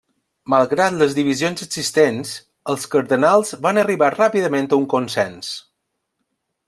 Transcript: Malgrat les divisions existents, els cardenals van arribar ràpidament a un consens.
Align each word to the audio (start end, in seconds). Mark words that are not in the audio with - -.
Malgrat 0.51 0.95
les 1.01 1.11
divisions 1.17 1.61
existents, 1.65 2.31
els 2.73 2.87
cardenals 2.95 3.53
van 3.67 3.81
arribar 3.83 4.11
ràpidament 4.17 4.71
a 4.73 4.81
un 4.81 4.89
consens. 4.95 5.53